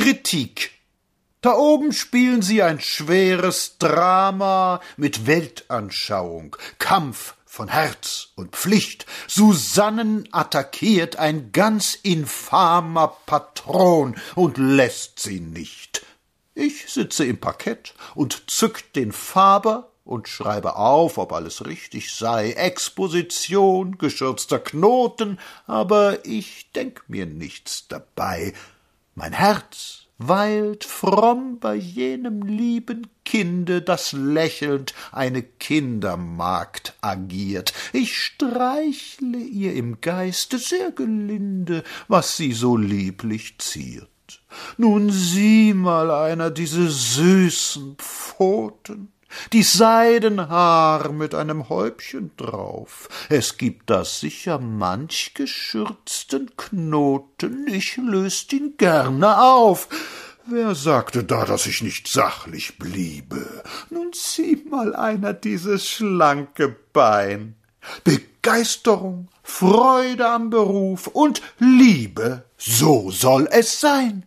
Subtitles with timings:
[0.00, 0.70] Kritik.
[1.42, 9.04] Da oben spielen sie ein schweres Drama mit Weltanschauung, Kampf von Herz und Pflicht.
[9.28, 16.06] Susannen attackiert ein ganz infamer Patron und lässt sie nicht.
[16.54, 22.52] Ich sitze im Parkett und zück den Faber und schreibe auf, ob alles richtig sei.
[22.52, 28.54] Exposition, geschürzter Knoten, aber ich denk mir nichts dabei.
[29.14, 37.72] Mein Herz weilt fromm bei jenem lieben Kinde, das lächelnd eine Kindermagd agiert.
[37.92, 44.08] Ich streichle ihr im Geiste sehr gelinde, was sie so lieblich ziert.
[44.76, 49.12] Nun sieh mal einer diese süßen Pfoten,
[49.52, 53.08] die Seidenhaar mit einem Häubchen drauf.
[53.28, 59.88] Es gibt da sicher manch geschürzten Knoten, ich löst ihn gerne auf.
[60.46, 63.62] Wer sagte da, dass ich nicht sachlich bliebe?
[63.90, 67.54] Nun sieh mal einer dieses schlanke Bein.
[68.04, 74.26] Begeisterung, Freude am Beruf und Liebe, so soll es sein.